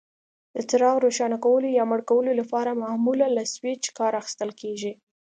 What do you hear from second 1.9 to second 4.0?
مړ کولو لپاره معمولا له سویچ